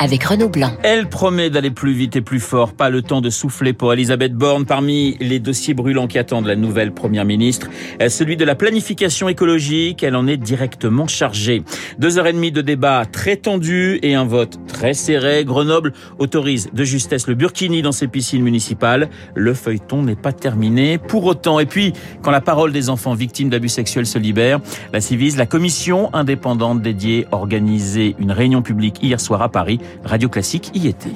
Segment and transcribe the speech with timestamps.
[0.00, 0.72] avec Renaud Blanc.
[0.82, 2.72] Elle promet d'aller plus vite et plus fort.
[2.72, 4.64] Pas le temps de souffler pour Elisabeth Borne.
[4.64, 7.68] Parmi les dossiers brûlants qui attendent la nouvelle première ministre,
[8.08, 10.02] celui de la planification écologique.
[10.02, 11.62] Elle en est directement chargée.
[11.98, 15.44] Deux heures et demie de débat très tendu et un vote très serré.
[15.44, 19.10] Grenoble autorise de justesse le burkini dans ses piscines municipales.
[19.34, 21.60] Le feuilleton n'est pas terminé pour autant.
[21.60, 21.92] Et puis,
[22.22, 24.60] quand la parole des enfants victimes d'abus sexuels se libère,
[24.94, 30.28] la Civise, la commission indépendante dédiée, organisé une réunion publique hier soir à Paris Radio
[30.28, 31.10] Classique y était.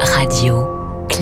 [0.00, 0.69] Radio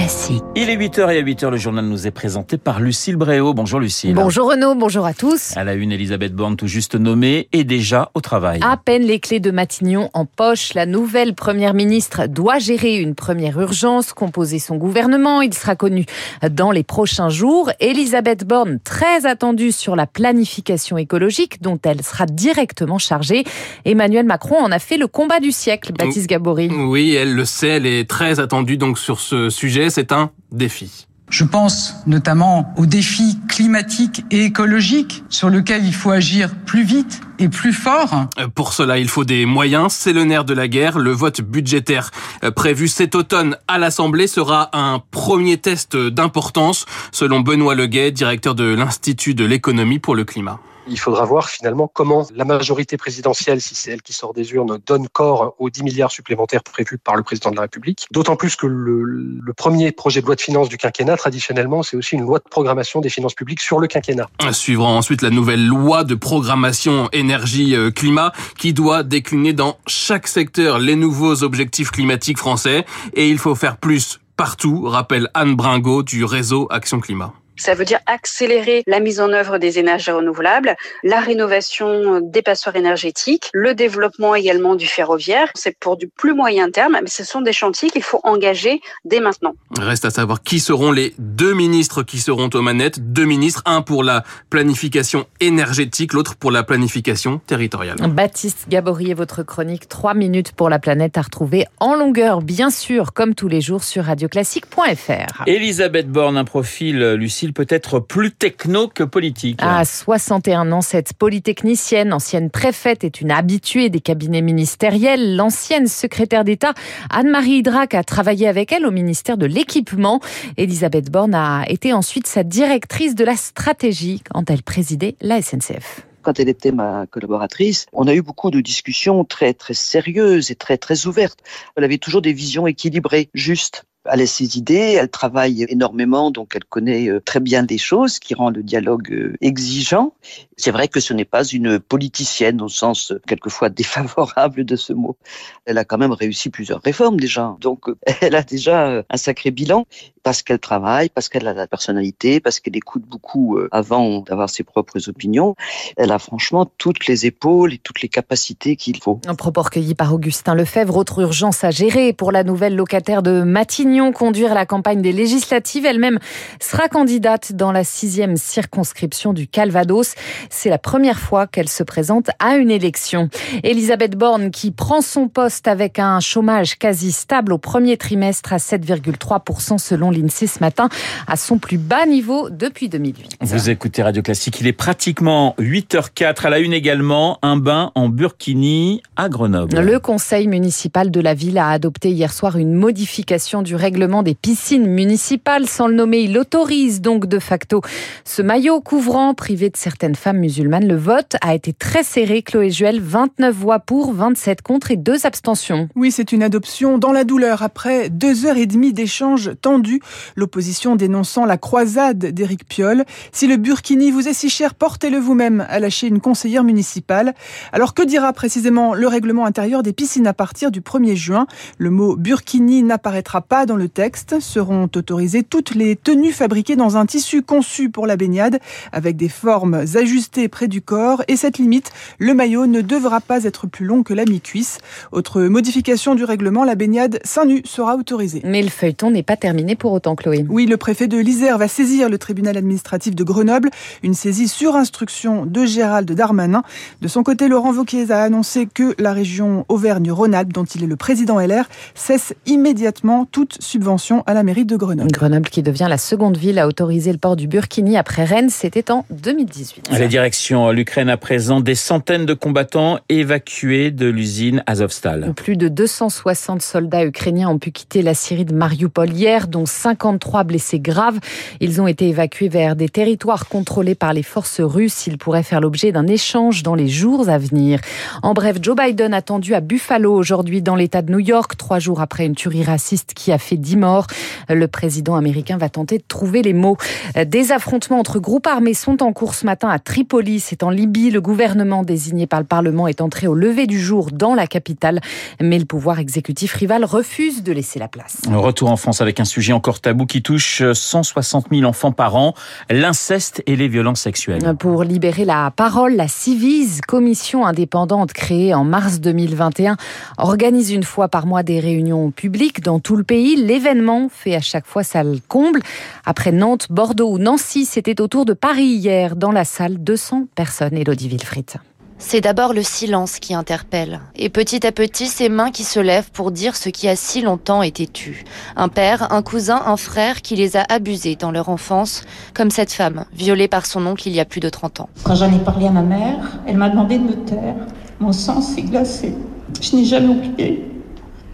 [0.09, 0.43] classique.
[0.57, 3.53] Il est 8h et à 8h, le journal nous est présenté par Lucille Bréau.
[3.53, 4.15] Bonjour Lucille.
[4.15, 5.55] Bonjour Renaud, bonjour à tous.
[5.57, 8.61] À la une, Elisabeth Borne tout juste nommée et déjà au travail.
[8.63, 13.15] À peine les clés de Matignon en poche, la nouvelle première ministre doit gérer une
[13.15, 15.43] première urgence, composer son gouvernement.
[15.43, 16.07] Il sera connu
[16.51, 17.71] dans les prochains jours.
[17.79, 23.45] Elisabeth Borne, très attendue sur la planification écologique dont elle sera directement chargée.
[23.85, 26.71] Emmanuel Macron en a fait le combat du siècle, Baptiste Gabory.
[26.71, 31.09] Oui, elle le sait, elle est très attendue donc sur ce sujet c'est un défi.
[31.29, 37.21] Je pense notamment aux défis climatiques et écologiques sur lesquels il faut agir plus vite
[37.39, 38.27] et plus fort.
[38.39, 39.93] Euh, pour cela, il faut des moyens.
[39.93, 40.99] C'est le nerf de la guerre.
[40.99, 42.11] Le vote budgétaire
[42.45, 48.55] euh, prévu cet automne à l'Assemblée sera un premier test d'importance, selon Benoît Leguet, directeur
[48.55, 50.61] de l'Institut de l'économie pour le climat.
[50.91, 54.79] Il faudra voir finalement comment la majorité présidentielle, si c'est elle qui sort des urnes,
[54.87, 58.07] donne corps aux 10 milliards supplémentaires prévus par le président de la République.
[58.11, 61.97] D'autant plus que le, le, premier projet de loi de finances du quinquennat, traditionnellement, c'est
[61.97, 64.29] aussi une loi de programmation des finances publiques sur le quinquennat.
[64.53, 70.97] Suivra ensuite la nouvelle loi de programmation énergie-climat qui doit décliner dans chaque secteur les
[70.97, 72.87] nouveaux objectifs climatiques français.
[73.13, 77.35] Et il faut faire plus partout, rappelle Anne Bringot du réseau Action Climat.
[77.59, 82.77] Ça veut dire accélérer la mise en œuvre des énergies renouvelables, la rénovation des passoires
[82.77, 85.51] énergétiques, le développement également du ferroviaire.
[85.55, 89.21] C'est pour du plus moyen terme, mais ce sont des chantiers qu'il faut engager dès
[89.21, 89.55] maintenant.
[89.79, 93.13] Reste à savoir qui seront les deux ministres qui seront aux manettes.
[93.13, 97.97] Deux ministres, un pour la planification énergétique, l'autre pour la planification territoriale.
[98.09, 102.71] Baptiste Gabory et votre chronique 3 minutes pour la planète à retrouver en longueur, bien
[102.71, 105.43] sûr, comme tous les jours sur radioclassique.fr.
[105.47, 107.17] Elisabeth Borne, un profil,
[107.49, 109.59] Lucie peut-être plus techno que politique.
[109.63, 115.37] À 61 ans, cette polytechnicienne, ancienne préfète, est une habituée des cabinets ministériels.
[115.37, 116.75] L'ancienne secrétaire d'État,
[117.11, 120.21] Anne-Marie Hydrac, a travaillé avec elle au ministère de l'Équipement.
[120.57, 126.03] Elisabeth Borne a été ensuite sa directrice de la stratégie quand elle présidait la SNCF
[126.23, 130.57] quand elle était ma collaboratrice, on a eu beaucoup de discussions très très sérieuses et
[130.57, 131.39] très très ouvertes.
[131.75, 136.53] Elle avait toujours des visions équilibrées, justes elle a ses idées, elle travaille énormément, donc
[136.55, 140.15] elle connaît euh, très bien des choses, qui rend le dialogue euh, exigeant.
[140.59, 144.93] C'est vrai que ce n'est pas une politicienne au sens euh, quelquefois défavorable de ce
[144.93, 145.17] mot.
[145.65, 147.87] Elle a quand même réussi plusieurs réformes déjà, donc
[148.21, 149.87] elle a déjà un sacré bilan
[150.25, 154.63] parce qu'elle travaille, parce qu'elle a la personnalité, parce qu'elle écoute beaucoup avant d'avoir ses
[154.63, 155.55] propres opinions.
[155.97, 159.21] Elle a franchement toutes les épaules et toutes les capacités qu'il faut.
[159.27, 163.43] Un propos recueilli par Augustin Lefebvre, autre urgence à gérer pour la nouvelle locataire de
[163.43, 165.87] Matignon conduire la campagne des législatives.
[165.87, 166.19] Elle-même
[166.61, 170.15] sera candidate dans la sixième circonscription du Calvados.
[170.51, 173.29] C'est la première fois qu'elle se présente à une élection.
[173.63, 178.57] Elisabeth Borne qui prend son poste avec un chômage quasi stable au premier trimestre à
[178.59, 180.89] 7,3% selon l'INSEE ce matin,
[181.27, 183.37] à son plus bas niveau depuis 2008.
[183.41, 188.09] Vous écoutez Radio Classique, il est pratiquement 8h04 à la une également, un bain en
[188.09, 189.79] Burkini à Grenoble.
[189.79, 194.35] Le conseil municipal de la ville a adopté hier soir une modification du règlement des
[194.35, 195.67] piscines municipales.
[195.67, 197.83] Sans le nommer, il autorise donc de facto
[198.25, 200.87] ce maillot couvrant privé de certaines femmes musulmanes.
[200.87, 202.43] Le vote a été très serré.
[202.43, 205.89] Chloé Juel, 29 voix pour, 27 contre et deux abstentions.
[205.97, 210.01] Oui, c'est une adoption dans la douleur après deux heures et demie d'échanges tendus.
[210.37, 213.05] L'opposition dénonçant la croisade d'Éric Piolle.
[213.33, 217.35] Si le burkini vous est si cher, portez-le vous-même, a lâché une conseillère municipale.
[217.73, 221.47] Alors que dira précisément le règlement intérieur des piscines à partir du 1er juin?
[221.79, 224.41] Le mot burkini n'apparaîtra pas dans le texte.
[224.41, 228.61] Seront autorisées toutes les tenues fabriquées dans un tissu conçu pour la baignade,
[228.93, 231.23] avec des formes ajustées près du corps.
[231.29, 234.79] Et cette limite, le maillot ne devra pas être plus long que la mi-cuisse.
[235.13, 238.43] Autre modification du règlement, la baignade seins nus sera autorisée.
[238.45, 240.45] Mais le feuilleton n'est pas terminé pour autant, Chloé.
[240.49, 243.71] Oui, le préfet de l'Isère va saisir le tribunal administratif de Grenoble.
[244.03, 246.63] Une saisie sur instruction de Gérald Darmanin.
[247.01, 250.97] De son côté, Laurent Wauquiez a annoncé que la région Auvergne-Rhône-Alpes, dont il est le
[250.97, 255.11] président LR, cesse immédiatement toute subvention à la mairie de Grenoble.
[255.11, 258.91] Grenoble qui devient la seconde ville à autoriser le port du Burkini après Rennes, c'était
[258.91, 259.89] en 2018.
[259.91, 265.33] La direction l'Ukraine à présent, des centaines de combattants évacués de l'usine Azovstal.
[265.37, 270.43] Plus de 260 soldats ukrainiens ont pu quitter la Syrie de Mariupol hier, dont 53
[270.43, 271.21] blessés graves.
[271.61, 275.07] Ils ont été évacués vers des territoires contrôlés par les forces russes.
[275.07, 277.79] Ils pourraient faire l'objet d'un échange dans les jours à venir.
[278.25, 282.01] En bref, Joe Biden attendu à Buffalo aujourd'hui dans l'État de New York, trois jours
[282.01, 284.09] après une tuerie raciste qui a fait dix morts.
[284.49, 286.77] Le président américain va tenter de trouver les mots.
[287.25, 290.08] Des affrontements entre groupes armés sont en cours ce matin à Tripoli,
[290.39, 291.11] c'est en Libye.
[291.11, 295.01] Le gouvernement désigné par le Parlement est entré au lever du jour dans la capitale,
[295.41, 298.19] mais le pouvoir exécutif rival refuse de laisser la place.
[298.31, 302.35] Retour en France avec un sujet encore tabou qui touche 160 000 enfants par an,
[302.71, 304.55] l'inceste et les violences sexuelles.
[304.59, 309.77] Pour libérer la parole, la Civise, commission indépendante créée en mars 2021,
[310.17, 313.37] organise une fois par mois des réunions publiques dans tout le pays.
[313.37, 315.61] L'événement fait à chaque fois salle comble.
[316.05, 320.27] Après Nantes, Bordeaux ou Nancy, c'était au tour de Paris hier, dans la salle 200
[320.35, 320.77] personnes.
[320.77, 321.51] Elodie Wilfried.
[321.97, 326.11] C'est d'abord le silence qui interpelle, et petit à petit ces mains qui se lèvent
[326.11, 328.25] pour dire ce qui a si longtemps été tu.
[328.55, 332.03] Un père, un cousin, un frère qui les a abusés dans leur enfance,
[332.35, 334.91] comme cette femme, violée par son oncle il y a plus de 30 ans.
[335.05, 337.57] Quand j'en ai parlé à ma mère, elle m'a demandé de me taire.
[337.99, 339.15] Mon sang s'est glacé.
[339.59, 340.71] Je n'ai jamais oublié.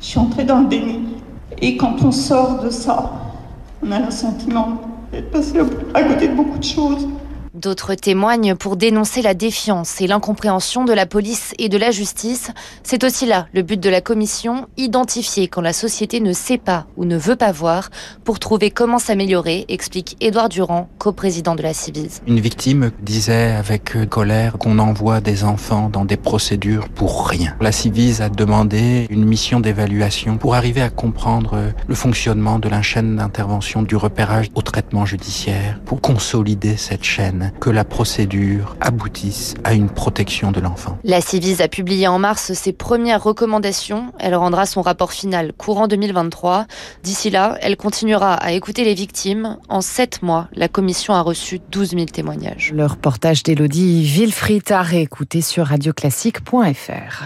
[0.00, 1.00] Je suis entrée dans le déni.
[1.60, 3.14] Et quand on sort de ça,
[3.82, 4.80] on a le sentiment
[5.10, 5.58] d'être passé
[5.92, 7.08] à côté de beaucoup de choses.
[7.54, 12.50] D'autres témoignent pour dénoncer la défiance et l'incompréhension de la police et de la justice.
[12.82, 16.88] C'est aussi là le but de la commission, identifier quand la société ne sait pas
[16.96, 17.90] ou ne veut pas voir
[18.24, 22.22] pour trouver comment s'améliorer, explique Édouard Durand, coprésident de la Civise.
[22.26, 27.54] Une victime disait avec colère qu'on envoie des enfants dans des procédures pour rien.
[27.60, 32.82] La Civise a demandé une mission d'évaluation pour arriver à comprendre le fonctionnement de la
[32.82, 39.54] chaîne d'intervention du repérage au traitement judiciaire, pour consolider cette chaîne que la procédure aboutisse
[39.64, 40.98] à une protection de l'enfant.
[41.04, 44.12] La Civise a publié en mars ses premières recommandations.
[44.18, 46.66] Elle rendra son rapport final courant 2023.
[47.02, 49.58] D'ici là, elle continuera à écouter les victimes.
[49.68, 52.72] En sept mois, la commission a reçu 12 000 témoignages.
[52.74, 57.24] Le reportage d'Elodie Villefrit à réécouter sur radioclassique.fr.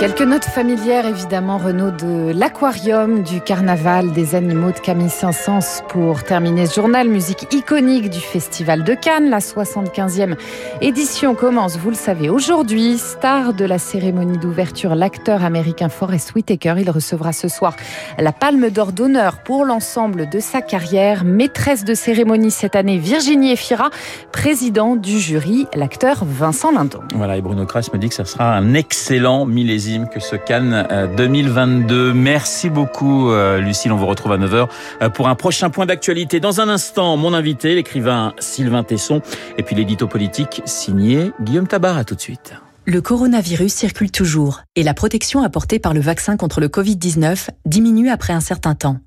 [0.00, 6.24] Quelques notes familières, évidemment, Renaud, de l'aquarium, du carnaval, des animaux de Camille Saint-Saëns pour
[6.24, 7.06] terminer ce journal.
[7.06, 9.28] Musique iconique du Festival de Cannes.
[9.28, 10.36] La 75e
[10.80, 12.96] édition commence, vous le savez, aujourd'hui.
[12.96, 16.76] Star de la cérémonie d'ouverture, l'acteur américain Forrest Whitaker.
[16.78, 17.76] Il recevra ce soir
[18.18, 21.24] la palme d'or d'honneur pour l'ensemble de sa carrière.
[21.26, 23.90] Maîtresse de cérémonie cette année, Virginie Efira,
[24.32, 27.00] président du jury, l'acteur Vincent Lindon.
[27.14, 30.86] Voilà, et Bruno Kras me dit que ça sera un excellent millésime que ce Cannes
[31.16, 32.12] 2022.
[32.12, 33.92] Merci beaucoup, Lucille.
[33.92, 36.38] On vous retrouve à 9h pour un prochain point d'actualité.
[36.38, 39.20] Dans un instant, mon invité, l'écrivain Sylvain Tesson,
[39.58, 41.96] et puis l'édito politique signé Guillaume Tabar.
[41.96, 42.54] À tout de suite.
[42.86, 48.10] Le coronavirus circule toujours et la protection apportée par le vaccin contre le Covid-19 diminue
[48.10, 48.98] après un certain temps.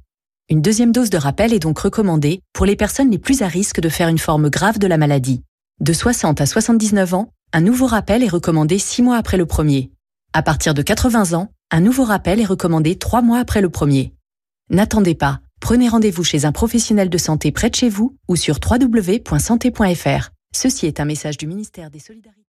[0.49, 3.79] Une deuxième dose de rappel est donc recommandée pour les personnes les plus à risque
[3.79, 5.41] de faire une forme grave de la maladie.
[5.79, 9.91] De 60 à 79 ans, un nouveau rappel est recommandé 6 mois après le premier.
[10.35, 14.15] À partir de 80 ans, un nouveau rappel est recommandé 3 mois après le premier.
[14.71, 18.57] N'attendez pas, prenez rendez-vous chez un professionnel de santé près de chez vous ou sur
[18.67, 20.29] www.santé.fr.
[20.55, 22.42] Ceci est un message du ministère des Solidarités.